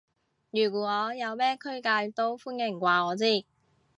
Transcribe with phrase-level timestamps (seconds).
[0.49, 3.45] 如果有咩推介都歡迎話我知